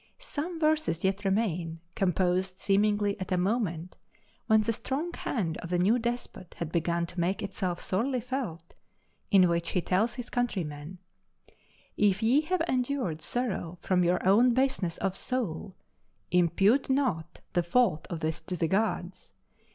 [0.17, 3.97] Some verses yet remain, composed seemingly at a moment
[4.47, 8.73] when the strong hand of the new despot had begun to make itself sorely felt,
[9.29, 10.97] in which he tells his countrymen
[11.97, 15.75] "If ye have endured sorrow from your own baseness of soul,
[16.31, 19.33] impute not the fault of this to the gods.